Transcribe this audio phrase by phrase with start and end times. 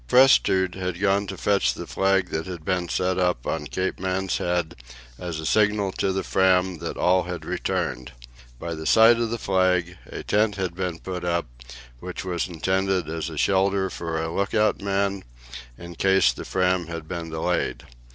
[0.07, 4.39] Prestrud had gone to fetch the flag that had been set up on Cape Man's
[4.39, 4.73] Head
[5.19, 8.11] as a signal to the Fram that all had returned.
[8.57, 11.45] By the side of the flag a tent had been put up,
[11.99, 15.23] which was intended as a shelter for a lookout man,
[15.77, 17.85] in case the Fram had been delayed.